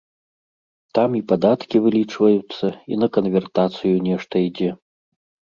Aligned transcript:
Там 0.97 1.09
і 1.19 1.21
падаткі 1.31 1.81
вылічваюцца, 1.83 2.65
і 2.95 2.99
на 3.03 3.07
канвертацыю 3.19 3.95
нешта 4.09 4.33
ідзе. 4.49 4.71